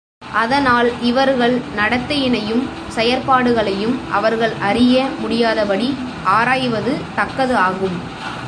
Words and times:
அதனால், 0.33 1.01
இவர்கள் 1.01 1.61
நடத்தையினையும் 1.75 2.63
செயற்பாடுகளையும் 2.95 3.97
அவர்கள் 4.11 4.53
அறிய 4.61 5.09
முடியாதபடி 5.19 5.97
ஆராய்வது 6.23 6.97
தக்கது 7.15 7.55
ஆகும். 7.55 7.97